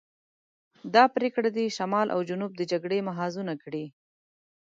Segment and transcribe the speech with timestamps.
[0.95, 3.85] دا پرېکړې دې شمال او جنوب د جګړې محاذونه کړي.